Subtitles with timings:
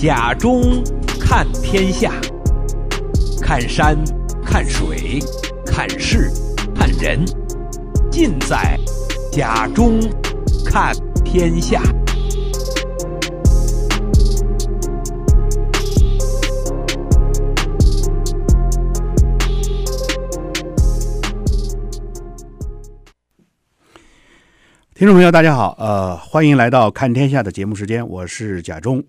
[0.00, 0.82] 甲中
[1.20, 2.10] 看天下，
[3.38, 3.94] 看山，
[4.42, 5.18] 看水，
[5.66, 6.30] 看事，
[6.74, 7.22] 看人，
[8.10, 8.78] 尽在
[9.30, 10.00] 甲中
[10.64, 11.82] 看天下。
[24.94, 29.04] 听众朋友，大家好，呃，欢迎来到看天下的节目时间，我是甲中，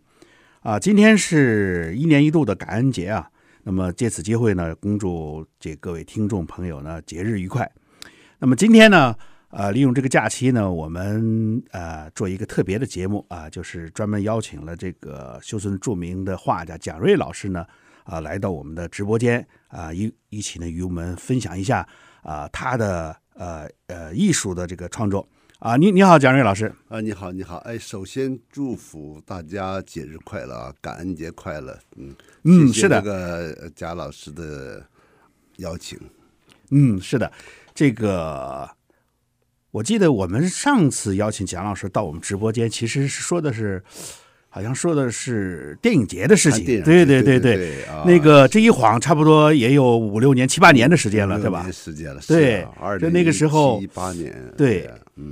[0.62, 3.28] 啊、今天是一年一度的感恩节啊，
[3.64, 7.68] 那么借此机会呢，恭祝这各位听众朋友呢节日愉快。
[8.38, 9.16] 那么今天呢，
[9.50, 17.66] 呃，利用这个假期呢，我们呃做一个特别的节目啊、就是专门邀请了这个休斯顿著名的画家蒋瑞老师呢，
[18.04, 21.88] 啊、来到我们的直播间啊，一、一起呢与我们分享一下
[22.22, 25.28] 啊、他的呃呃艺术的这个创作。
[25.62, 26.74] 啊，你你好，蒋瑞老师。
[26.90, 27.58] 啊，你好，你好。
[27.58, 31.78] 哎，首先祝福大家节日快乐啊，感恩节快乐。
[31.98, 33.00] 嗯嗯，谢谢是的。
[33.00, 34.84] 这个贾老师的
[35.58, 36.00] 邀请。
[36.72, 37.32] 嗯，是的。
[37.76, 38.68] 这个
[39.70, 43.84] 我记得我们上次邀请蒋老师到我们直播间，其实是说的是。
[44.54, 51.72] 好像说的是电影节的事情，对对对对，那个这一晃差不多也有五六年、七八年的时间了，对吧？
[51.72, 52.68] 时间了，对，
[53.00, 54.90] 就那个时候，七八年，对，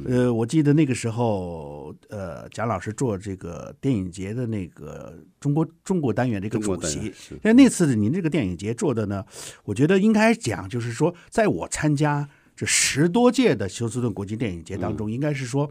[0.07, 9.25] 呃，我记得那个时候，呃，贾老师做这个电影节的那个中国中国单元的一个主席，那那次您这个电影节做的呢，
[9.65, 12.25] 我觉得应该讲，就是说，在我参加
[12.55, 15.69] 这十多届的休斯顿国际电影节当中，应该是说。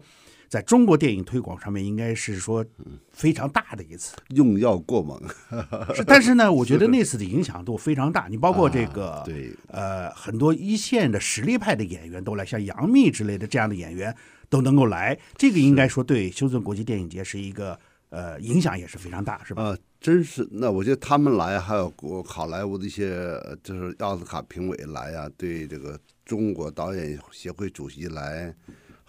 [0.49, 2.65] 在中国电影推广上面，应该是说
[3.11, 5.21] 非常大的一次，用药过猛。
[5.93, 8.27] 是，但是呢，我觉得那次的影响度非常大。
[8.27, 14.15] 你包括这个，啊、对，呃，很多一线的实力派的演员都来，像杨幂之类的这样的演员
[14.49, 15.15] 都能够来。
[15.37, 17.79] 这个应该说对休斯顿国际电影节是一个
[18.09, 19.61] 呃影响也是非常大，是吧？
[19.61, 20.47] 啊，真是。
[20.51, 28.51] 那我觉得他们来，还有国好莱坞的一些就是奥斯卡评委来啊，对这个中国导演协会主席来。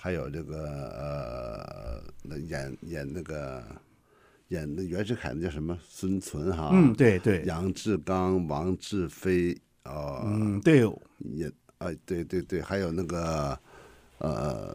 [0.03, 0.65] 还有这个
[0.97, 3.63] 呃，那演演那个
[4.49, 6.71] 演那袁世凯那叫什么孙存哈？
[6.73, 7.45] 嗯，对对。
[7.45, 10.79] 杨志刚、王志飞，呃，嗯，对，
[11.35, 11.47] 也
[11.77, 13.59] 啊、呃，对对对，还有那个
[14.17, 14.75] 呃，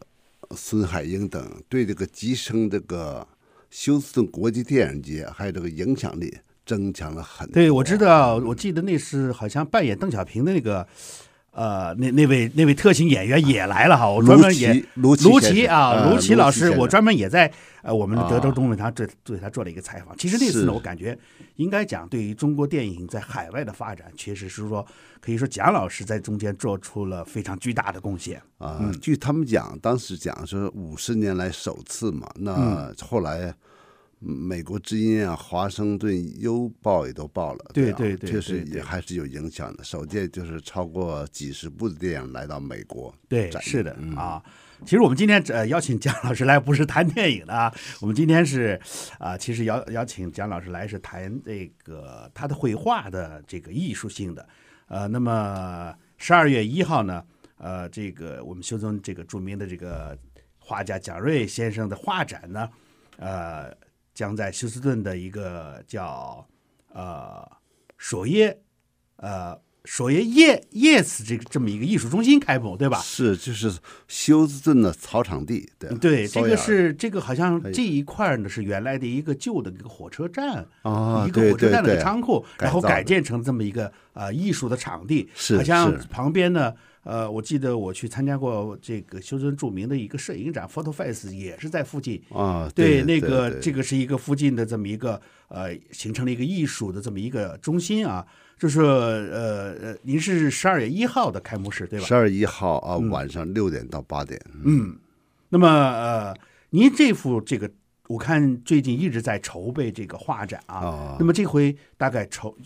[0.51, 3.27] 孙海英等，对这个提升这个
[3.71, 6.37] 休斯顿国际电影节还有这个影响力
[6.67, 7.53] 增强了很多。
[7.55, 10.87] 对，我知道，我记得那是好像扮演邓小平的那个。
[11.55, 17.49] 呃，那那位那位特型演员也来了哈，我专门也卢卢奇啊，卢奇老师，我专门也在
[17.81, 20.15] 呃我们的德州东路他对对他做了一个采访。
[20.17, 21.17] 其实那次呢，我感觉
[21.55, 24.85] 应该讲对于中国电影在海外的发展，确实是说
[25.21, 28.91] 可以说蒋老师在中间做出了非常巨大的贡献啊。
[29.01, 33.55] 据他们讲，当时讲说五十年来首次嘛，那后来。
[34.27, 39.83] 美国之音啊，华盛顿邮报也都报了，对对对，确实也还是有影响的。
[39.83, 44.43] 首届就是超过几十部的电影来到美国，对，是的啊。
[44.83, 47.71] 其实我们今天呃邀请蒋老师来，不是谈电影的啊，
[48.01, 48.81] 我们今天是
[49.19, 54.47] 啊，其实邀邀请蒋老师来是谈这个他的绘画的这个艺术性的。
[54.87, 57.23] 呃，那么十二月一号呢，
[57.57, 60.17] 呃，这个我们修宗这个著名的这个
[60.57, 62.67] 画家蒋瑞先生的画展呢，
[63.17, 63.71] 呃。
[64.15, 66.47] 将在休斯顿的一个叫
[66.93, 67.47] 呃
[67.99, 68.57] 索耶
[69.17, 72.99] 呃索耶叶叶子这个这么一个艺术中心开幕，对吧？
[73.01, 73.71] 是，就是
[74.07, 75.93] 休斯顿的草场地，对。
[75.97, 86.73] 对，这个是这个好像这一块呢是原来的一个旧的一个火车站啊，一个火车站的仓库，然后改建成这么一个呃艺术的场地，是，好像旁边呢。
[87.05, 92.67] 呃，我记得我去参加过这个休斯顿著名的一个摄影展，Photo Face 也是在附近啊。
[92.73, 98.25] 对，对那个这个是一个附近的这么一个呃，形成了一个艺术的这么一个中心啊。
[98.57, 102.05] 就是呃呃，您是十二月一号的开幕式对吧？
[102.05, 104.41] 十二月一号啊，晚上六点到八点。
[104.63, 104.99] 嗯，嗯
[105.49, 106.35] 那么呃，
[106.71, 107.69] 您这幅这个
[108.07, 110.77] 我看最近一直在筹备这个画展啊。
[110.77, 112.57] 啊那么这回大概筹。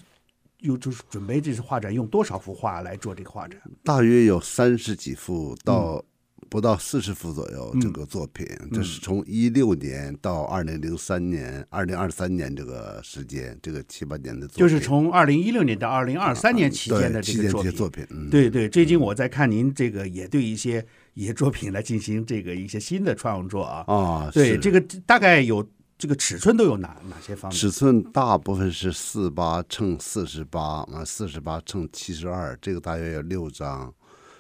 [0.61, 3.59] 又就是准备这次画展用多少幅画来做这个画展？
[3.83, 6.03] 大约有三十几幅到
[6.49, 7.73] 不到四十幅左右。
[7.79, 14.59] 这个作品，嗯、这是从一六年到二零零三年、二零二三年这个时间，这个七八年的作品。
[14.59, 17.71] 就是从二零一六年到二零二三年期间的这个作品。
[17.71, 18.67] 啊、作品，嗯、对对。
[18.67, 23.83] 最近我在看您这个，也对一些一些作品来进行这个一些新的创作啊。
[23.87, 25.65] 啊，对这个大概有。
[25.99, 27.59] 这个尺寸都有哪哪些方面？
[27.59, 33.93] 尺寸大部分是四八乘四十八，啊，四十八乘七十二，这个大约有六张。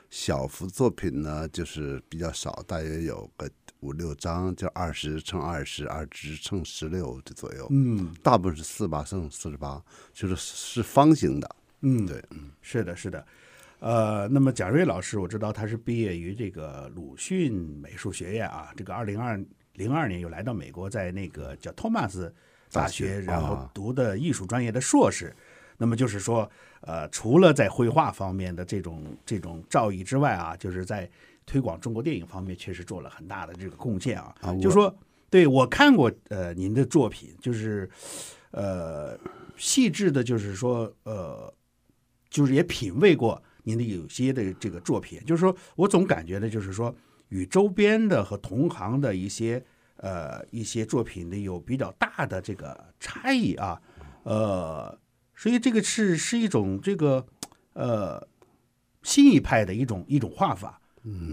[0.09, 3.47] 小幅作品呢，就是比较少，大约有个
[3.81, 7.67] 五六张，就二十乘二十，二十乘十六这左右。
[7.69, 9.79] 嗯大部分是四八乘四十八，
[10.11, 11.55] 就是是方形的。
[11.81, 13.23] 嗯，对，嗯是的，是的。
[13.79, 19.39] 呃，那么贾瑞老师，我知道他是毕业于这个鲁迅美术学院啊，这个二零二
[19.79, 22.31] 零二年又来到美国，在那个叫托马斯
[22.69, 25.33] 大学，然后啊读的艺术专业的硕士。
[25.77, 31.09] 那么就是说，呃，除了在绘画方面的这种这种造诣之外啊，就是在
[31.45, 34.35] 推广中国电影方面，确实做了很大的这个贡献啊。
[34.61, 34.93] 就说，
[35.29, 37.89] 对我看过呃您的作品，就是
[38.51, 39.17] 呃
[39.55, 41.53] 细致的，就是说呃，
[42.29, 46.93] 就是也品味过您的有些的这个作品，就是说我总感觉呢，就是说
[47.29, 49.63] 与周边的和同行的一些
[49.97, 53.81] 呃一些作品的有比较大的这个差异啊，
[54.23, 54.99] 呃。
[55.41, 57.25] 所以这个是是一种这个
[57.71, 58.21] 呃
[59.03, 60.77] 新一派的一种一种画法，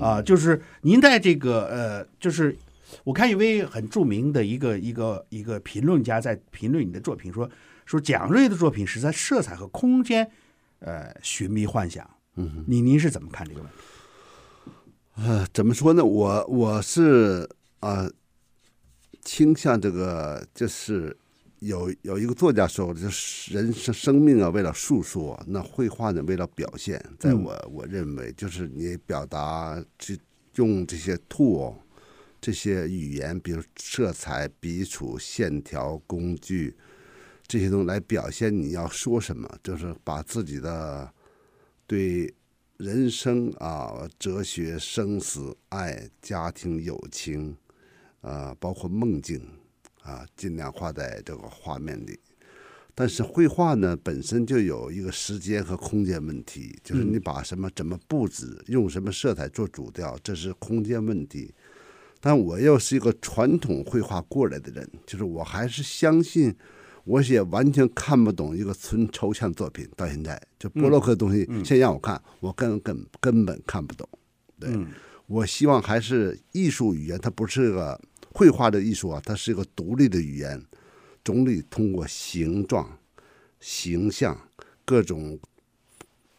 [0.01, 2.57] 啊，就是您在这个呃，就是
[3.03, 7.51] 我看一位很著名的一个一个一个评论家在评论你的作品说，
[7.85, 10.31] 说蒋瑞的作品是在色彩和空间
[10.79, 13.77] 呃寻觅幻想，嗯，您您是怎么看这个问题？
[15.17, 16.05] 呃，怎么说呢？
[16.05, 17.49] 我我是
[17.81, 18.13] 啊、呃，
[19.23, 21.17] 倾向这个就是。
[21.61, 27.03] 有有一个作家说，就是人生生命啊，为了诉说；那绘画呢，为了表现。
[27.19, 30.21] 在我、嗯、我认为，就是你表达，去
[30.57, 31.75] 用这些 tool，
[32.43, 36.77] 这些语言，比如色彩、笔触、线条、工具
[37.47, 41.11] 这些东西来表现你要说什么，就是把自己的
[41.87, 42.33] 对
[42.79, 47.57] 人生啊、哲学、生死、爱、家庭、友情
[48.21, 49.41] 啊，包括梦境。
[50.03, 52.17] 啊，尽量画在这个画面里，
[52.95, 61.53] 但是绘画呢本身就有一个时间和空间问题，就是你把什么怎么布置，用什么色彩做主调，这是空间问题。
[62.21, 66.55] 但我又是一个传统绘画过来的人，就是我还是相信，
[67.07, 74.07] 我也完全看不懂一个纯抽象作品，到现在就波洛克的东西，现在让我看，我根根根本看不懂。
[74.61, 74.71] 对，
[75.27, 77.99] 我希望还是艺术语言，它不是个。
[78.37, 80.63] 绘画的艺术啊，它是一个独立的语言，
[81.25, 82.87] 总得通过形状、
[83.61, 84.39] 形象、
[84.85, 85.39] 各种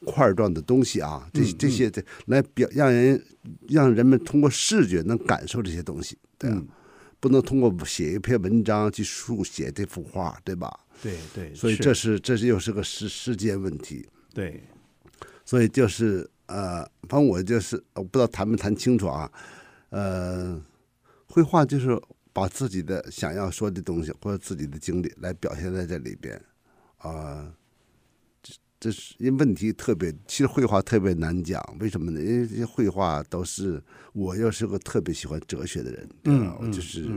[0.06, 3.20] 块状的东西啊，这这些这来表让人
[3.68, 6.63] 让人们通过视觉能感受这些东西，对啊，
[7.19, 10.80] 不能通过写一篇文章去书写这幅画，对吧？
[11.02, 14.64] 对对，所以这是这是又是个时时间问题，对，
[15.46, 19.31] 所以就是呃，反正我就是我不知道谈没谈清楚啊，
[19.90, 20.62] 呃。
[21.30, 26.36] 绘画就是把自己的想要说的东西或者自己的经历来表现在这里边，
[27.00, 27.54] 啊、呃，
[28.79, 32.21] 这这是因为问题特别，其实绘画特别难讲，为什么呢？
[32.21, 33.81] 因为这些绘画都是
[34.13, 37.09] 我又是个特别喜欢哲学的人，嗯，我就是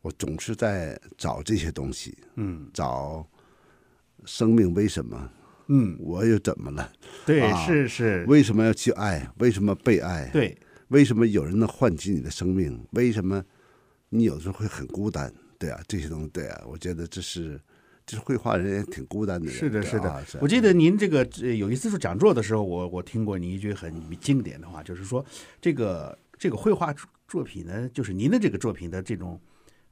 [0.00, 3.26] 我总是在找这些东西，嗯，找
[4.24, 5.30] 生命为什么，
[5.68, 6.90] 嗯，我又怎么了？
[7.26, 9.30] 对，啊、是是，为什么要去爱？
[9.38, 10.28] 为什么被爱？
[10.32, 10.56] 对。
[10.88, 12.84] 为什么有人能唤起你的生命？
[12.94, 13.44] 为什么
[14.08, 15.32] 你有时候会很孤单？
[15.56, 17.60] 对啊，这些东西，对啊，我觉得这是，
[18.10, 19.54] 就是绘画人也挺孤单的人。
[19.54, 20.10] 是的，是的。
[20.10, 21.24] 啊、我记得您这个
[21.56, 25.24] 有一次做讲座的时候，我我听过您一句很经典的话，就是说，
[25.60, 26.92] 这个这个绘画
[27.28, 29.40] 作品呢，就是您的这个作品的这种，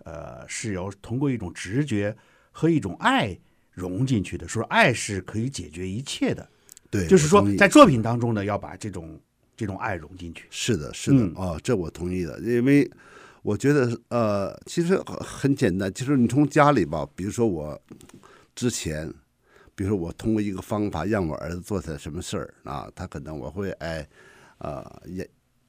[0.04, 2.16] 呃，是由通过一种直觉
[2.50, 3.38] 和一种爱
[3.71, 4.49] 融进去的。
[4.49, 6.49] 说爱是可以解决一切的。
[6.90, 9.21] 对，就是说，在作品当中呢，要把这种。
[9.57, 12.88] 这种爱融进去，是的，是的，啊、哦，这我同意的，因为
[13.42, 17.80] 我觉得，呃，其实很简单，就是你从家里吧，比如说我
[18.54, 19.12] 之前，
[19.75, 24.00] 比如说我通过一个方法让我儿子做点什么事儿啊，他可能我会哎，
[24.59, 25.28] 啊、呃，严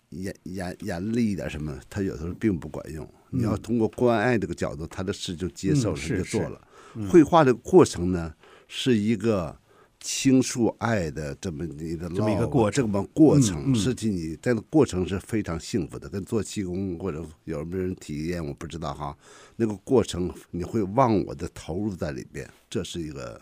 [0.09, 3.05] 严严严厉一点什么，他有时候并不管用。
[3.31, 6.61] 嗯、你要通过关爱这个角度，他的事就接受了，嗯、就做了。
[6.95, 8.33] 嗯、绘画的过程呢，
[8.67, 9.57] 是一个。
[9.99, 19.17] 倾诉爱的这么一个这么一个过这么过程，实际你在那过程是非常幸福的，跟做气功或者有没有人体验，我不知道哈。
[19.55, 23.41] 那个过程你会忘我的投入在里边，这是一个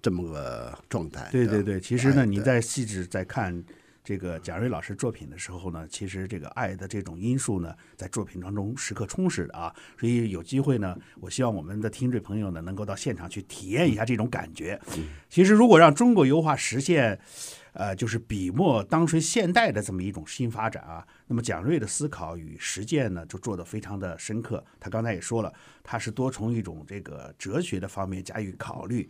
[0.00, 1.28] 这么个状态。
[1.30, 3.64] 对对对，其实呢，哎、你在细致在看。
[4.10, 9.72] 这个贾瑞老师作品的时候呢，其实这个爱的这种因素呢，在作品当中时刻充实的啊。
[9.96, 14.80] 所以有机会呢，我希望我们的听众朋友呢，能够到现场去体验一下这种感觉。
[15.28, 17.16] 其实，如果让中国油画实现，
[17.72, 24.64] 呃，就是笔墨当随现代的这么一种新发展啊，那么蒋瑞的思考与实践呢，就做得非常的深刻。
[24.80, 29.08] 他刚才也说了，他是多从一种这个哲学的方面加以考虑。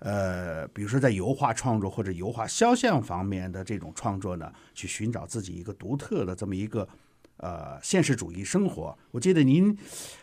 [0.00, 6.88] 呃，比如说在油画创作或者油画肖像方面的这种创作呢，去寻找自己一个独特的这么一个
[7.36, 8.96] 呃现实主义生活。
[9.10, 9.76] 我记得您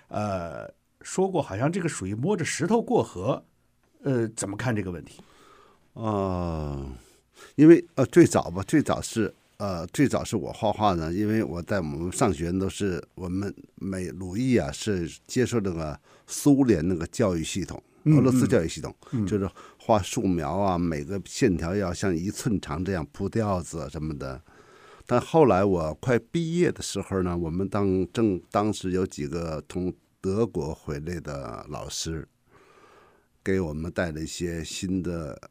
[0.08, 0.68] 呃
[1.02, 3.46] 说过，好像这个属于摸着石头过河，
[4.02, 5.22] 呃，怎么看这个问题？
[5.94, 6.92] 啊、
[7.56, 17.82] 因为呃最早吧，最早是呃最早是我画画呢，因为我在我们上学都是我们美鲁艺啊是接受那个苏联那个教育系统。
[18.06, 18.96] 俄罗斯教育系统、
[19.28, 24.42] 就是画素描啊，每个线条要像一寸长这样铺调子什么的。
[25.06, 32.28] 但后来我快毕业的时候呢，我们当正当时有几个从德国回来的老师，
[33.44, 35.50] 给我们带了一些新的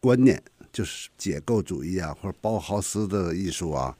[0.00, 0.42] 观念，
[0.72, 3.96] 就是解构主义啊，或者包豪斯的艺术啊。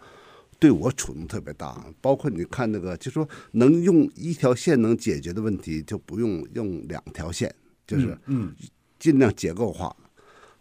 [0.58, 7.54] 对我触动特别大，包括你看那个，就说能用一条线能解决的问题，就不用用两条线，
[7.86, 8.54] 就是嗯，
[8.98, 9.94] 尽量结构化。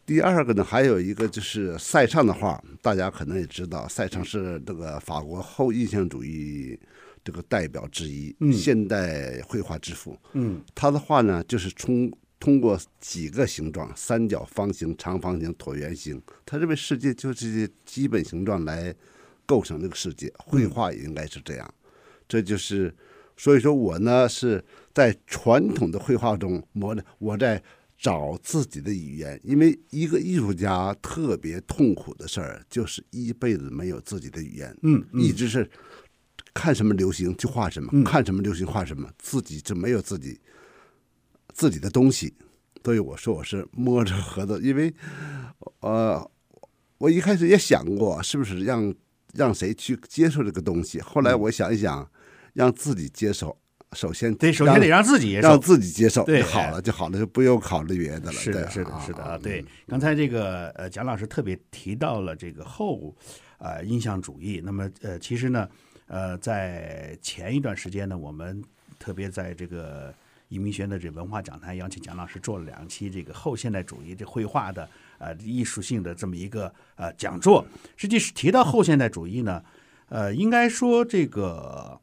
[0.06, 6.78] 第二个呢，还有一个就是塞尚的画，大家可能也知道，塞尚是这个法国后印象主义
[7.24, 10.18] 这个代表之一，现代绘画之父。
[10.34, 18.94] 嗯，他的画呢，就是通通过几个形状：三角、方形、长方形、椭圆形，他认为世界就这些基本形状来。
[19.46, 21.90] 构成这个世界，绘画也应该是这样，嗯、
[22.28, 22.96] 这就是，
[23.36, 27.62] 所以说我呢是在传统的绘画中磨的，我在
[27.98, 35.22] 找自己的语言，因为一个艺术家特别痛苦的事儿就是一辈子没有自己的语言，嗯，嗯。
[35.22, 35.70] 一直是
[36.54, 40.40] 看什么流行就画什么，嗯、看什么流行画什么，自己就没有自己
[41.54, 42.34] 自己的东西，
[42.84, 44.94] 所以我说我是摸着盒子，因为
[45.80, 46.30] 呃，
[46.98, 48.94] 我一开始也想过是不是让。
[49.34, 51.02] 让谁去接受这个东西？
[51.02, 52.10] 后来我想一想，
[52.54, 53.58] 让自己接受。
[53.96, 58.34] 首先，对，首先得让自己，让自己接受，对，就好了，就好了，就不用考虑别的了。
[58.34, 59.38] 是的，是的，是的啊。
[59.38, 63.16] 对，刚才这个呃，蒋老师特别提到了这个后
[63.60, 64.60] 呃印象主义。
[64.66, 65.70] 那么呃，其实呢，
[66.08, 68.64] 呃，在前一段时间呢，我们
[68.98, 70.12] 特别在这个
[70.48, 74.90] 移民学院的这文化讲坛邀请蒋老师做了两期这个后现代主义这绘画的。
[75.24, 77.66] 呃，艺术性的这么一个呃讲座，
[77.96, 79.64] 实际是提到后现代主义呢，
[80.10, 81.98] 呃，应该说这个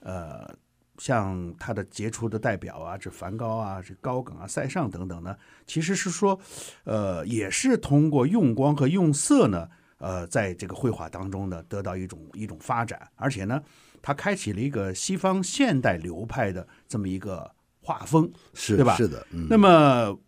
[0.00, 0.54] 呃，
[0.98, 5.34] 像他的杰出的代表啊，这梵高啊，这高更啊，塞尚等等呢，
[5.66, 6.38] 其实是说，
[6.84, 13.62] 呃，也是通过用光和用色呢，呃，在这个绘画当中呢，得到一种一种发展，而且呢，
[14.02, 18.94] 他开启了一个西方现代流派的这么一个画风，是对吧？
[18.96, 20.18] 是的，嗯、那么。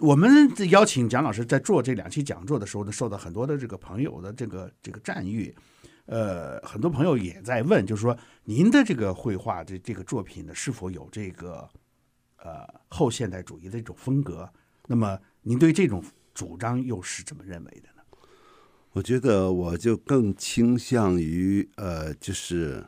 [0.00, 5.54] 我们邀请蒋老师在做这两期讲座的时候呢，受到很多的这个朋友的这个这个赞誉，
[6.04, 11.68] 呃，很多朋友也在问，就是说您的这个绘画这这个作品呢，是否有这个
[12.36, 14.48] 呃后现代主义的这种风格？
[14.86, 18.02] 那么您对这种主张又是怎么认为的呢？
[18.92, 22.86] 我觉得我就更倾向于呃，就是。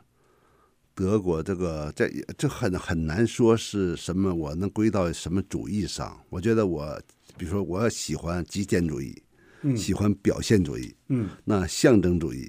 [0.99, 6.19] 德国这个这这很很难说是什么，我能归到什么主义上？
[6.29, 7.01] 我觉得我，
[7.37, 9.23] 比如说我喜欢极简主义，
[9.61, 12.45] 嗯，喜欢表现主义，嗯，那象征主义，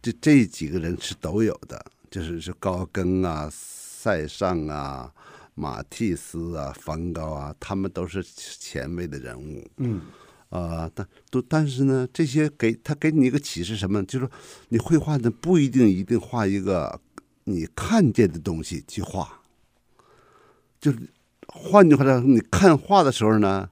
[0.00, 5.12] 这这几个人是都有的，就是是高更啊、塞尚啊、
[5.56, 10.02] 马蒂斯啊、梵高啊，他们都是前卫的人物，嗯，
[10.50, 14.04] 啊、呃，但都但是呢，这些给他给你一个启示什么？
[14.04, 14.30] 就是说
[14.68, 17.00] 你绘画的不一定一定画一个。
[17.44, 19.40] 你看见的东西去画，
[20.80, 20.98] 就是
[21.46, 23.68] 换句话说，你看画的时候呢，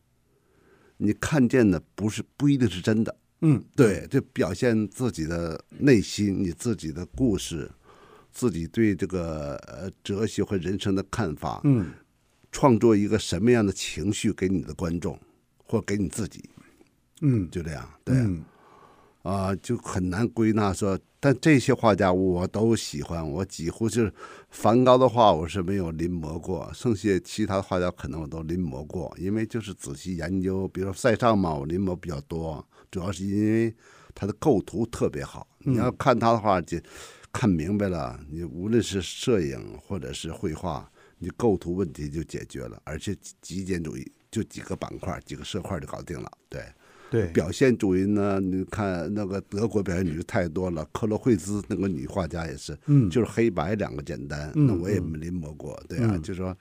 [0.97, 3.17] 你看见的不是不一定是真的。
[3.43, 7.71] 嗯，对，就表现自己的内心，你自己的故事，
[8.31, 11.61] 自己对这个呃哲学和人生的看法。
[11.65, 11.91] 嗯，
[12.53, 15.19] 创作一个什么样的情绪给你的观众，
[15.65, 16.51] 或给你自己。
[17.23, 17.89] 嗯，就这样。
[18.05, 18.17] 对。
[18.17, 18.45] 嗯
[19.23, 24.13] 啊、呃，就很难归纳说，但这些画家我都喜欢，我几乎就是
[24.49, 33.75] 梵高的画我是没有临摹过，剩下其他的画家可能我都临摹过，因为就是仔细研究，比如说塞尚嘛，我临摹比较多，主要是因为
[34.15, 36.79] 他的构图特别好，你要看他的画就
[37.31, 46.65] 看明白了，你无论是摄影或者是绘画，你构图问题就解决了，而且极简主义就几个板块、几个色块就搞定了，对。
[47.11, 48.39] 对，表现主义呢？
[48.39, 56.57] 你看那个德国表现主义太多了，克罗惠兹那个女画家也是，嗯，就是黑白两个简单，嗯、那我也没临摹过，嗯、对啊，嗯、就说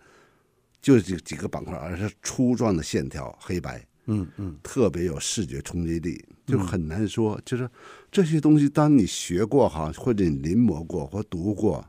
[0.82, 7.70] 就这几个板块，而是粗壮的线条，黑白，嗯嗯，特别有视觉冲击力，就很难说，嗯、就是
[8.12, 11.86] 这些东西，当你学过哈，或者你临摹过或读过，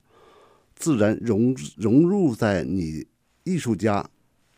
[0.77, 3.07] 自然融融入在你
[3.45, 4.07] 艺术家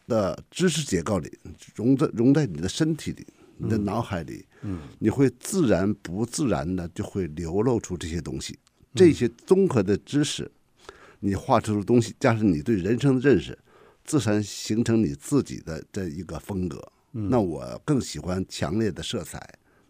[0.08, 1.30] 的知识结构里，
[1.76, 3.24] 融在融在你的身体里，
[3.56, 8.58] 你的脑海里，嗯，你会自然不自然的就会流露出这些东西，
[8.94, 10.50] 这些综合的知识，
[11.20, 13.58] 你画出的东西，加上你对人生的认识，
[14.04, 16.80] 自然形成你自己的这一个风格。
[17.12, 19.38] 那我更喜欢强烈的色彩，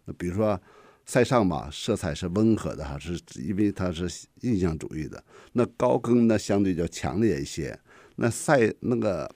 [0.05, 0.61] 那比如说
[1.05, 4.09] 塞尚吧，色彩是温和的哈，是因为它是
[4.41, 5.23] 印象主义的。
[5.53, 7.79] 那高更呢，相对较强烈一些。
[8.17, 9.29] 那塞那个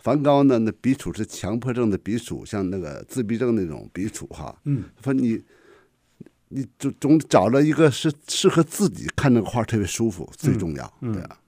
[0.00, 4.58] 梵高呢，那笔触是强迫症的笔触，像那个自闭症那种笔触哈。
[4.64, 5.42] 嗯，说你
[6.48, 11.38] 你总总找了一个是适合自己看那个画特别舒服，最重要，嗯嗯、对啊。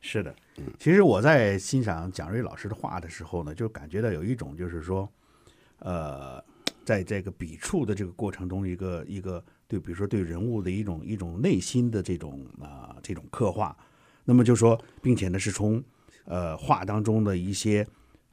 [0.00, 0.34] 是的，
[0.78, 5.10] 其实我在欣赏蒋瑞老师的画的时候呢，就感觉到有一种就是说，
[5.80, 6.42] 呃，
[6.84, 13.76] 在这个笔触的这个过程中，一个一个对，比如说对人物的一种一种内心的这种啊、呃、这种刻画。
[14.24, 15.82] 那么就说，并且呢是从
[16.28, 17.84] 呃画当中的一些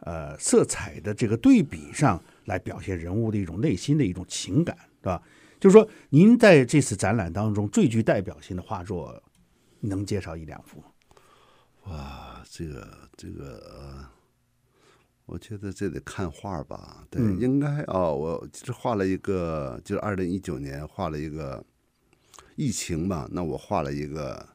[0.01, 5.23] 呃色彩的这个对比上来表现人物的一种内心的一种情感，对吧？
[5.57, 9.23] 就是说，您在这次展览当中最具代表性的画作，
[9.79, 10.83] 能介绍一两幅？
[11.85, 14.05] 哇，这个这个，呃，
[15.25, 17.03] 我觉得这得看画吧。
[17.09, 21.63] 对，嗯、应该哦，我其实画了一个，就是二零一九年画了一个
[22.55, 23.27] 疫情嘛。
[23.31, 24.45] 那我画了一个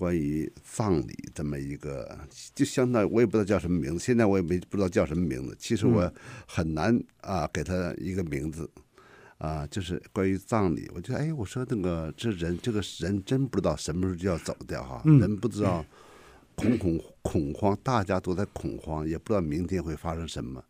[0.00, 2.18] 关于葬礼这么一个，
[2.54, 5.54] 就相当于我也不知道叫什么名字，现在我也没不知道叫什么名字。
[5.60, 6.10] 其实我
[6.46, 8.68] 很难啊给他一个名字
[9.36, 10.90] 啊，就是关于葬礼。
[10.94, 15.84] 我觉得哎，我说那个这人这个人真不知道什么时候就要走掉哈，人不知道。
[16.56, 20.62] 恐恐恐慌，大家都在恐慌，也不知道明天会发生什么。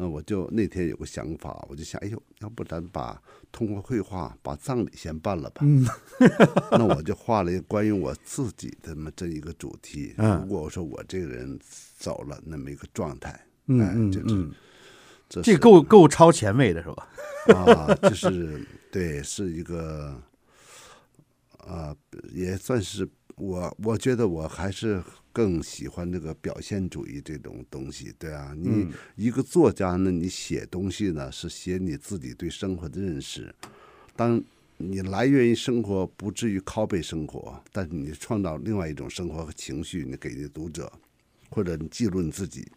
[0.00, 5.62] 那我就那天有个想法，我就想，哎呦，要不咱把通过绘画把葬礼先办了吧？
[5.64, 5.84] 嗯、
[6.70, 10.14] 那我就画了一个关于我自己的这么这一个主题。
[10.16, 11.58] 如果我说我这个人
[11.98, 14.52] 走了，那么一个状态，嗯、哎，就是、嗯、
[15.28, 17.08] 这这够够超前卫的是吧？
[17.58, 20.14] 啊，就是对，是一个，
[21.58, 21.92] 啊，
[22.32, 23.08] 也算是。
[23.38, 33.54] 我我觉得我还是更喜欢这个表现主义这种东西，对啊，你一个作家呢，你写东西呢是写你自己对生活的认识，
[34.16, 34.42] 当
[34.76, 40.92] 你来源于生活，不至于拷贝生活，但是你创造另外一种生活和情绪，你给你读者，
[41.50, 42.70] 或者你记录你自己，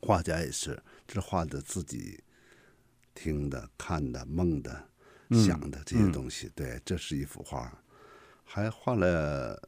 [0.00, 2.18] 画家也是，这是画的自己
[3.14, 4.88] 听的、看的、梦的、
[5.30, 7.81] 想的这些东西，对，这是一幅画。
[8.54, 9.58] 还画了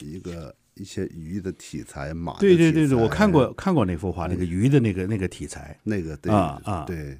[0.00, 2.38] 一个一些鱼的题材，马。
[2.38, 7.18] 对对对对，我看过看过那幅画，那个鱼的那个那个题材，那个对啊啊对，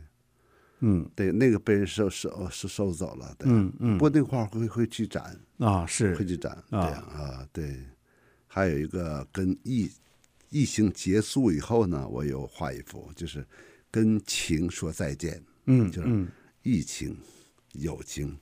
[0.81, 7.85] 嗯对，那个被人收收收收走了，对，嗯嗯，不过那画会会去展啊，是会去展，对啊对，
[8.47, 9.91] 还有一个跟疫
[10.49, 13.47] 疫情结束以后呢，我有画一幅，就是
[13.91, 16.27] 跟情说再见，嗯，就是
[16.63, 17.15] 疫情、
[17.75, 18.35] 友情。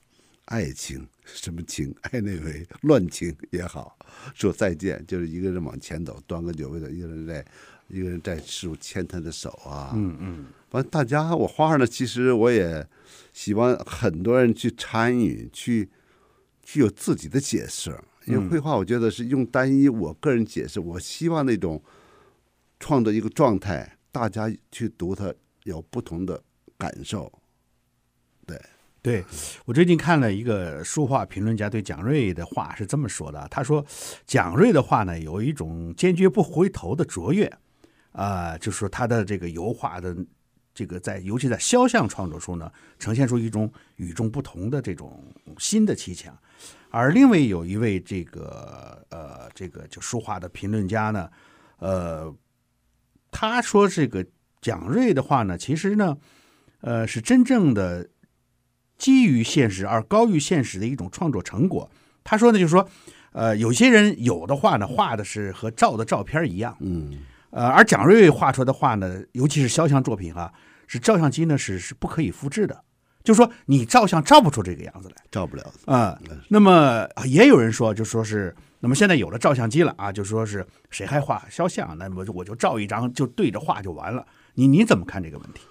[0.46, 1.94] 爱情什么情？
[2.02, 3.96] 哎那位乱情也好，
[4.34, 7.44] 说再见，就是一个人往前走，端个酒杯的，一个人在，
[7.88, 9.92] 一个人在手牵他的手啊。
[9.94, 10.46] 嗯嗯。
[10.70, 12.86] 完，大家我画呢，其实我也
[13.32, 15.88] 希望很多人去参与，去
[16.62, 17.96] 去有自己的解释。
[18.26, 21.82] 因为绘画，我觉得是用单一我个人解释，我希望那种
[22.78, 26.40] 创造一个状态，大家去读它有不同的
[26.76, 27.32] 感受。
[29.02, 29.24] 对。
[29.64, 33.84] 我最近看了一个书画评论家对蒋瑞的话是这么说的，他说
[34.26, 37.50] 蒋瑞的话呢有一种坚决不回头的卓越，
[38.12, 40.14] 啊、就是说他的这个油画的
[40.74, 45.24] 这个在尤其在肖像创作中呢，呈现出一种与众不同的这种
[45.58, 46.36] 新的气象。
[46.90, 51.30] 而另外有一位这个呃这个就书画的评论家呢，
[51.78, 52.34] 呃，
[53.30, 54.26] 他说这个
[54.60, 56.18] 蒋瑞的话呢，其实呢，
[56.82, 58.06] 呃，是真正的。
[59.00, 61.90] 基于现实而高于现实的一种创作成果。
[62.22, 62.86] 他说呢，就是说，
[63.32, 70.52] 呃，有些人有的画呢，画的是和照的照片一样，嗯，呃，而蒋瑞画出来的画呢，尤其是肖像作品啊，
[70.86, 72.84] 是照相机呢是是不可以复制的，
[73.24, 76.36] 就是说你照相照不出这个样子来，照不了啊、呃。
[76.48, 81.96] 那么也有人说，就说是，那么现在有了照相机了啊，就说是谁还画肖像？
[81.96, 84.26] 那么我就照一张就对着画就完了。
[84.54, 85.62] 你你怎么看这个问题？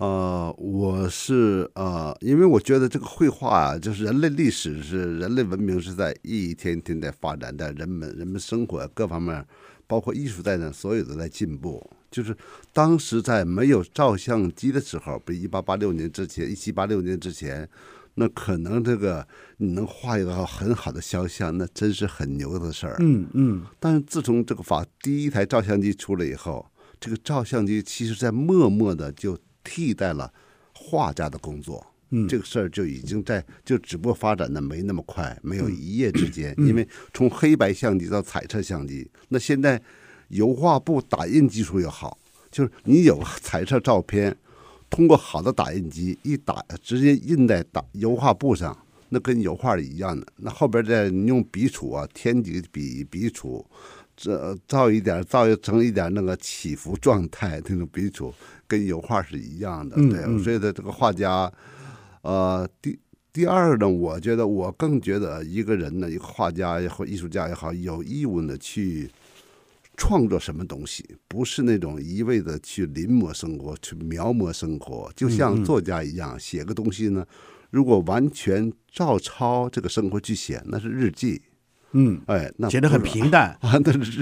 [0.00, 9.44] 呃，我是呃，因为我觉得这个绘画啊，就是人类历史是人类文明是在一天天在发展，但人们人们生活各方面，
[9.88, 11.84] 包括艺术在内，所有都在进步。
[12.12, 12.36] 就是
[12.72, 17.68] 当时在没有照相机的时候，比如一八八六年之前，一七八六年之前，
[18.14, 22.94] 那可能这个你能画一个很好的肖像，那真是很牛的事儿。
[23.00, 23.66] 嗯嗯。
[23.80, 26.64] 但是自从这个法第一台照相机出来以后，
[27.00, 29.36] 这个照相机其实在默默的就
[29.68, 30.32] 替代了
[30.72, 31.86] 画家的工作。
[32.10, 36.54] 嗯，这个事儿就已经在就只不过发展的没那么快，没有一夜之间。
[36.56, 39.78] 因为从黑白相机到彩色相机，那现在
[40.28, 42.16] 油画布打印技术又好，
[42.50, 44.34] 就是你有彩色照片，
[44.88, 48.74] 通过好的打印机一打，直接印在打油画布上，
[49.10, 50.26] 那跟油画一样的。
[50.36, 53.62] 那后边再你用笔触啊，添几个笔笔触，
[54.20, 58.34] 这造一点造成一点那个起伏状态，那种笔触
[58.66, 59.94] 跟油画是一样的。
[60.10, 61.50] 对，所以的这个画家。
[62.22, 62.98] 呃，第
[63.32, 69.08] 第二呢，我觉得我更觉得一个人呢，一个画家也好，艺术家也好，有义务呢去
[69.96, 77.24] 创作什么东西，不是那种一味的去临摹生活，去描摹生活，就像作家一样，写个东西呢，
[77.70, 81.40] 如果完全照抄这个生活去写，那是日记。
[81.92, 83.56] 嗯，哎，那写得很平淡。
[83.62, 83.78] 啊，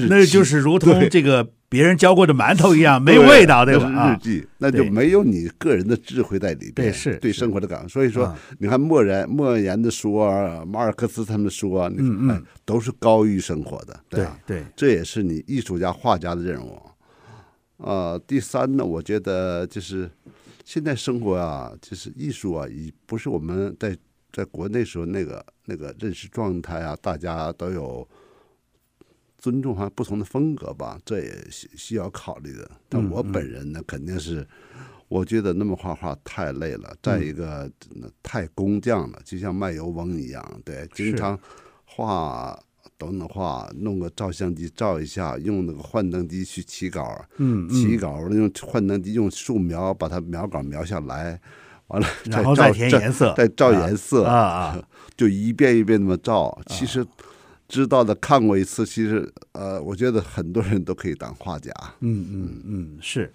[0.08, 3.86] 那就是如同这个别人教过的馒头一样，没味道，对吧？
[3.90, 4.12] 啊。
[4.12, 7.88] 日记，那就没有你个人的智慧在里边，对，是对生活的感悟。
[7.88, 16.80] 所以说，你看莫言莫言的书啊，马尔克斯他们的书啊，嗯嗯，都是高于生活的，对对，这也是你艺术家画家的任务。
[17.78, 20.08] 呃，第三呢，我觉得就是
[20.64, 23.96] 现在生活啊，就是艺术啊，已不是我们在。
[24.36, 28.06] 在国内时候，那个那个认识状态啊，大家都有
[29.38, 32.70] 尊重哈不同的风格吧，这也需需要考虑的。
[32.86, 34.46] 但我本人呢，肯定是
[35.08, 37.72] 我觉得那么画画太累了，再一个
[38.22, 41.40] 太工匠了，就像卖油翁一样，对，经常
[41.86, 42.62] 画
[42.98, 51.40] 等等画，弄个照相机照一下，用那个幻灯机去起稿，嗯，起稿用幻灯机用素描把它描稿描下来。
[51.88, 56.58] 完了，然后再填颜色，再照颜色啊啊， 就一遍一遍那么照。
[56.66, 57.06] 其实
[57.68, 61.70] 知道的看过一次，其实呃，我觉得很多人都可以当画家。
[62.00, 63.32] 嗯嗯嗯，是，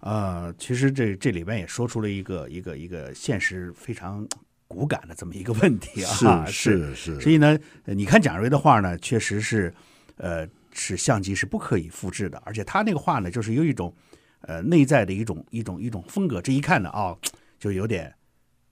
[0.00, 4.24] 呃，其实这这里边也说出了一个一个一个现实非常
[4.68, 6.46] 骨感的这么一个问题啊。
[6.46, 7.20] 是是是。
[7.20, 9.74] 所以呢，你看蒋瑞的画呢，确实是
[10.16, 13.92] 呃，是相机是不可以复制的，而且他那个画呢，就是有一种
[14.42, 17.00] 呃内在的一种一种一种风格，这一看呢啊。
[17.00, 17.18] 哦
[17.60, 18.12] 就有点，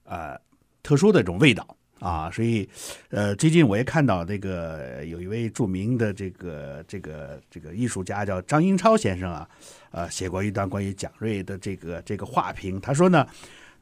[0.03, 0.35] 呃，
[0.81, 1.65] 特殊的这种味道
[1.99, 2.67] 啊，所以，
[3.09, 9.47] 呃，最近我也看到这个有一位著名的这个这个这个艺术家叫张英超先生啊，
[9.91, 12.81] 呃，写过一段关于蒋瑞的这个这个画评。
[12.81, 13.27] 他说呢，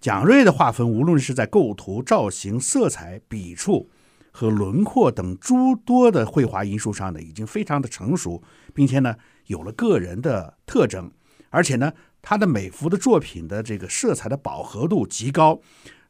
[0.02, 3.90] 蒋瑞的画风无论是在构图、造型、色彩、笔触
[4.32, 8.44] 和轮廓等诸多的绘画因素上呢，已经非常的成熟，
[8.74, 9.16] 并且呢，
[9.46, 11.10] 有了个人的特征，
[11.50, 11.94] 而且呢。
[12.30, 15.62] 他的每幅的作品的这个色彩的饱和度极高，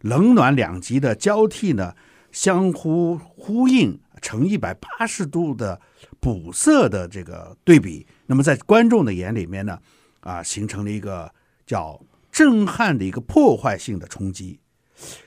[0.01, 1.93] 冷暖两极的交替呢，
[2.31, 5.79] 相互呼应，成一百八十度的
[6.19, 8.07] 补色的这个对比。
[8.25, 9.77] 那么在观众的眼里面呢，
[10.21, 11.31] 啊，形成了一个
[11.67, 12.01] 叫
[12.31, 14.59] 震撼的一个破坏性的冲击。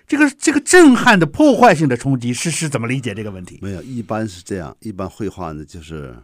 [0.08, 3.60] 这个这个震撼的破坏性的冲击是是怎么理解这个问题？
[3.62, 6.16] 没有，一般是这样，一般绘画呢就是。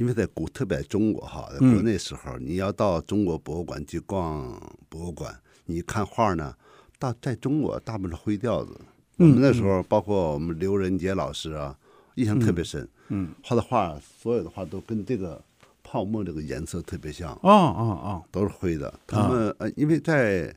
[0.00, 4.58] 因为在古，特别在中国哈，在国内时候，你要到中国博物馆去逛
[4.88, 6.56] 博物馆，你看画呢，
[6.98, 8.80] 大在中国大部分是灰调子。
[9.18, 11.78] 我们那时候，包括我们刘仁杰老师啊，
[12.14, 12.88] 印象特别深。
[13.08, 15.44] 嗯，画的画，所有的画都跟这个
[15.82, 17.32] 泡沫这个颜色特别像。
[17.34, 18.98] 哦哦哦，都是灰的。
[19.06, 20.56] 他们呃，因为在，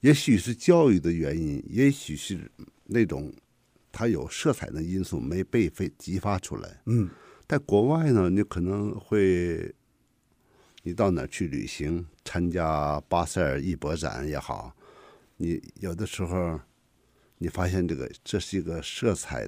[0.00, 2.38] 也许是教育的原因，也许是
[2.84, 3.32] 那种
[3.90, 6.82] 它有色彩的因素没被被激发出来。
[6.84, 7.08] 嗯。
[7.48, 9.74] 在国外呢，你可能会，
[10.84, 14.74] 你到哪儿去旅行，参加巴塞尔艺博展也好，
[15.36, 16.58] 你有的时候，
[17.36, 19.46] 你发现这个这是一个色彩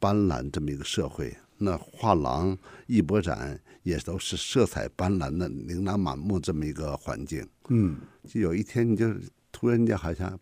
[0.00, 7.46] 斑斓这么一个社会，那画廊艺博展也都是色彩斑斓的琳琅满目这么一个环境。
[7.68, 9.06] 嗯，就有一天你就
[9.52, 10.36] 突然间好像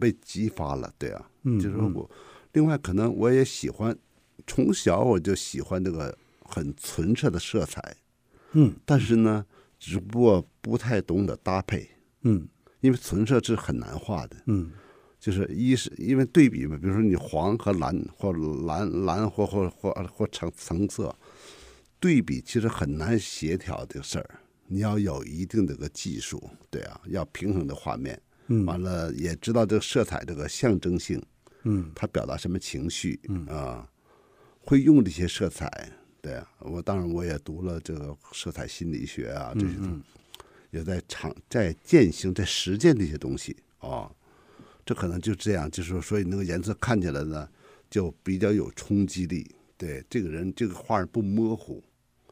[0.00, 2.10] 被激发了，对啊，嗯，就是我，
[2.52, 3.96] 另外可能我也喜欢。
[4.46, 7.96] 从小我就喜欢这个很纯色的色彩，
[8.52, 9.44] 嗯，但是呢，
[9.78, 11.88] 只不过不太懂得搭配，
[12.22, 12.46] 嗯，
[12.80, 14.70] 因为纯色是很难画的，嗯，
[15.18, 18.32] 就是一是因为对比嘛，比如说你黄和蓝或
[18.66, 21.14] 蓝蓝或或或或橙橙色
[21.98, 31.20] 对比，其实很难协调这个事儿，你要有一定的个技术，对啊，要平衡的画面，嗯，完了也知道这个色彩这个象征性，
[31.64, 33.44] 嗯，它表达什么情绪，嗯。
[33.46, 33.88] 啊。
[34.66, 35.70] 会用这些色彩，
[36.20, 40.02] 对啊，我当然我也读了这个色彩心理学啊，这些东西，
[40.72, 44.10] 也在尝在践行在实践这些东西啊。
[44.84, 47.48] 这可能就这样，就是说，所以那个颜色看起来呢，
[47.88, 49.48] 就比较有冲击力。
[49.76, 51.82] 对，这个人这个画不模糊，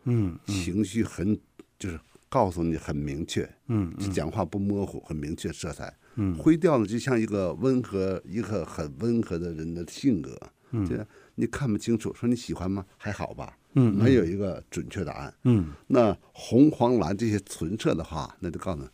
[0.05, 1.39] 嗯，嗯情绪很
[1.79, 5.95] 就是告诉你很明确，嗯，嗯讲话不模糊，很明确色彩。
[6.17, 10.37] 嗯，灰调呢，就像一个温和、一个很温和的人的性格。
[10.71, 12.85] 嗯，这你看不清楚，说你喜欢吗？
[12.97, 13.57] 还好吧。
[13.75, 15.35] 嗯，没有一个准确答案。
[15.45, 18.89] 嗯，那红、黄、蓝这些纯色的话，那就告诉你，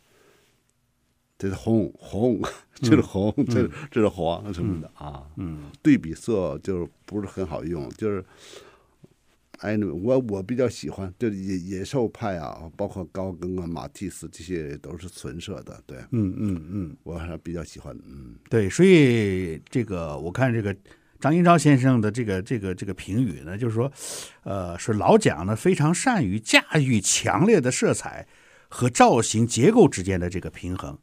[1.37, 2.41] 这是红红，
[2.75, 5.23] 这是红，嗯、这这是黄什么的啊。
[5.37, 8.23] 嗯，对比色就是不是很好用，就是。
[9.59, 20.75] 哎，我我比较喜欢，就是野野兽派啊，包括高更啊、马蒂斯这些都是纯色的，对，嗯嗯嗯，我还比较喜欢，嗯，对，所以这个我看这个
[21.21, 23.89] 张英昭先生的这个这个这个评语呢，就是说，
[24.43, 28.27] 呃，是老蒋呢非常善于驾驭强烈的色彩
[28.67, 30.97] 和造型结构之间的这个平衡，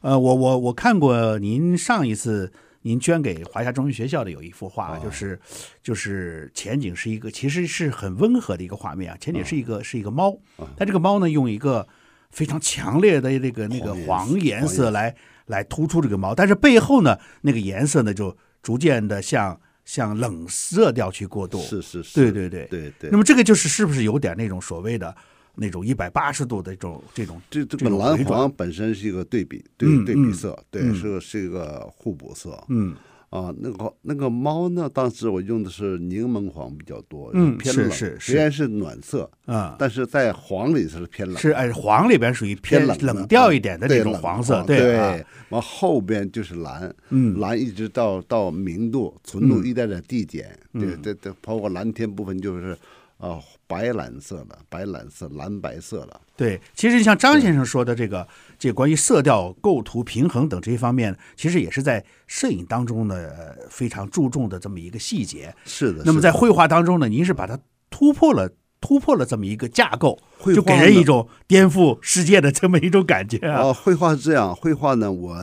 [0.00, 2.50] 呃，我我我看过您上一次。
[2.82, 5.38] 您捐给华夏中医学校的有一幅画，就是
[5.82, 9.16] 就是前景是一个，其实是很温和的一个画面啊。
[9.20, 10.38] 前景是一个是一个猫，
[10.76, 11.86] 但这个猫呢，用一个
[12.30, 15.14] 非常强烈的那个那个黄颜色来
[15.46, 18.34] 来突出这个猫，但是背后呢，那个颜色呢就
[18.68, 21.58] 逐渐的向向冷色调去过渡。
[21.62, 23.08] 是是是，对对对对对。
[23.10, 25.16] 那么这个就是是不是有点那种所谓的？
[25.60, 32.62] 那种一百八十度的这种这种，这这个蓝黄本身是一个对比，对对比色，对是是一个互补色。
[32.68, 32.94] 嗯
[33.30, 45.24] 啊，那个那个猫呢，当时我用的是柠檬黄比较多，嗯，偏冷，是虽然是暖色啊，但是在黄里是偏冷，是哎，黄里边属于偏冷冷调一点的那种黄色，对。
[45.50, 52.76] 完后边就是蓝，嗯，蓝一直到到明度、纯度一点点递减，对对对，包括蓝天部分就是。
[53.18, 56.20] 啊、哦，白蓝色的，白蓝色，蓝白色的。
[56.36, 58.26] 对，其实像张先生说的这个，
[58.56, 63.28] 这关于色调、构图、平衡等这些方面，其实也是在摄影当中呢
[63.68, 65.52] 非常注重的这么一个细节。
[65.64, 66.02] 是的。
[66.04, 67.58] 那么在绘画当中呢，您是把它
[67.90, 68.48] 突破了，
[68.80, 70.16] 突破了这么一个架构，
[70.54, 73.62] 就给人一种颠覆世界的这么一种感觉啊。
[73.62, 75.36] 哦，绘画是这样，绘画呢，我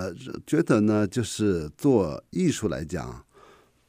[0.47, 3.21] 觉得呢，就是做艺术来讲。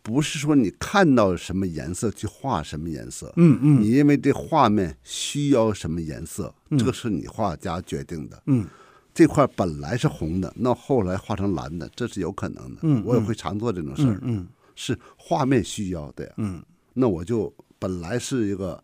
[0.06, 8.64] 不是说你看到什么颜色去画什么颜色，嗯嗯，你因为这画面需要什么颜色，这个是你画家决定的，嗯，
[9.12, 16.62] 这块本来是红的，那后来画成蓝的，这是有可能的，嗯，我也会常做这种事儿，嗯，是画面需要的，嗯，
[16.94, 18.80] 那我就本来是一个，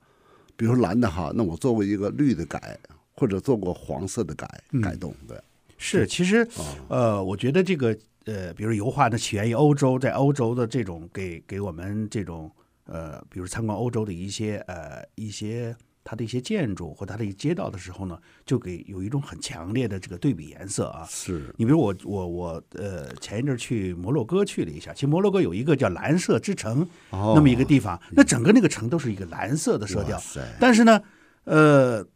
[0.57, 2.77] 比如说蓝的哈，那我做过一个绿的改，
[3.13, 5.41] 或者做过黄色的改改动，对，
[5.79, 6.45] 是，其实，
[6.89, 7.97] 呃，我觉得这个。
[8.25, 12.51] 呃，比如油画呢，起源于欧洲，在欧洲的这种给给我们这种
[12.85, 21.07] 呃，比如参观欧洲的一些呃一些它的一些建筑或它的一些街道的时候呢，就给有一种很强烈的这个对比颜色啊。
[21.09, 30.21] 是你比如我我我呃前一阵去摩洛哥去了一下，其实摩洛哥有一个叫蓝色之城，哦，那么一个地方，那整个那个城都是一个蓝色的色调，
[30.61, 31.01] 但是呢，
[31.45, 32.07] 呃。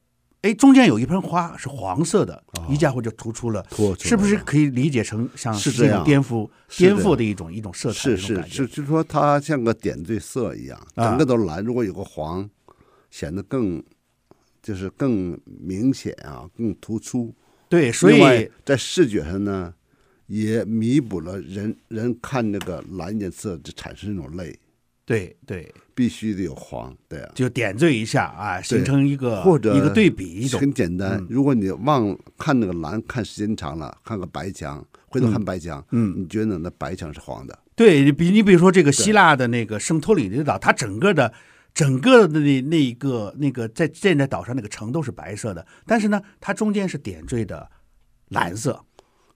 [0.46, 7.98] 哎，中间有一盆花是黄色的，哦、一家伙就突出了，突出了，是不是可以理解成像是这样颠覆颠覆的一种一种色彩？
[7.98, 12.48] 是是是，就是说它像个点缀色一样，整个都蓝，如果有个黄，
[13.11, 13.82] 显得更
[14.62, 17.35] 就是更明显啊，更突出。
[17.68, 19.74] 对，所以在视觉上呢，
[20.28, 24.56] 也弥补了人人看那个蓝颜色就产生那种泪。
[25.06, 31.12] 对对，必须得有黄，对啊，就点缀一下啊，形成一个或者一个对比，一种很简单。
[31.12, 37.56] 嗯、如果你忘看那个蓝，看时间长了，看个白墙，回头看白墙，嗯，你觉得那白墙是黄的？
[37.76, 41.32] 对，你比你比如说这个希腊的那个圣托里尼岛，它整个的
[41.72, 47.70] 整个的那那一个那个在建在岛上那个城都是白色的，但是呢，它中间是点缀的
[48.30, 48.84] 蓝色。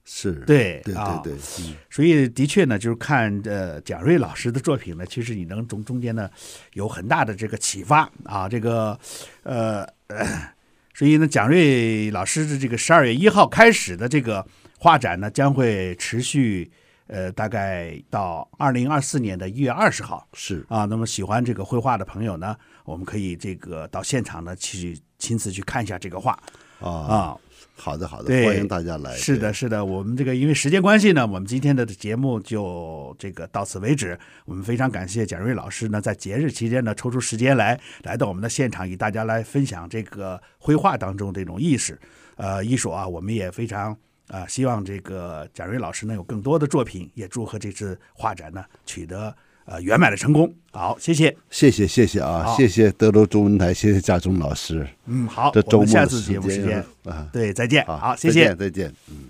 [0.04, 6.28] 是对，对对对，嗯，所以的确呢，就是看呃蒋瑞老师的作品呢，其实你能从中间呢
[6.72, 8.98] 有很大的这个启发啊，这个
[9.44, 10.26] 呃，呃，
[10.94, 14.44] 所以呢，蒋瑞老师的这个十二月一号开始的这个
[14.78, 16.68] 画展呢，将会持续
[17.06, 20.64] 呃大概到二零二四年的一月二十号，是。
[20.68, 26.32] 啊，那么喜欢这个绘画的朋友呢，我们可以这个到现场呢去亲自去看一下这个画
[26.80, 26.90] 啊。
[26.90, 27.38] 啊
[27.80, 29.16] 好的，好的，欢迎大家来。
[29.16, 34.18] 是的，是的，我们这个因为时间关系呢，我们今天的节目就这个到此为止。
[34.44, 41.98] 我们非常感谢蒋瑞老师呢，在节日期间呢，抽出时间来来到我们的现场，与大家来分享这个绘画当中这种意识，
[42.36, 43.08] 呃，艺术啊。
[43.08, 43.92] 我们也非常
[44.28, 49.34] 啊、呃，希望这个蒋瑞老师能有更多的作品，也祝贺这次画展呢取得。
[49.64, 54.86] 呃，圆满的成功，好，谢谢，谢谢，谢谢啊，谢谢德州中文台，谢谢贾忠老师。
[55.06, 59.28] 嗯，好，这周末下次节目时间啊，对，再见，好，好，谢谢，再见，嗯。